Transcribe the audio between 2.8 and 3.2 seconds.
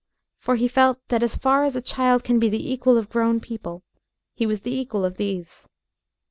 of